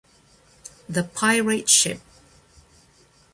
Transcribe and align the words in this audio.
The 0.89 1.03
Pirate 1.03 1.69
Ship 1.69 2.01